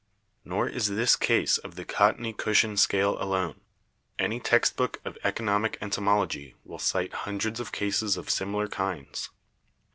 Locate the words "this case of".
0.87-1.75